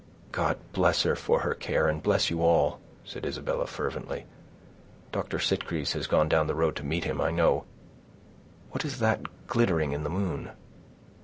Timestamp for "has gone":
5.93-6.27